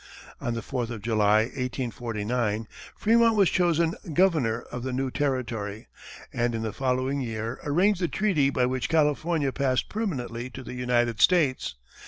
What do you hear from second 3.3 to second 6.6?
was chosen governor of the new territory, and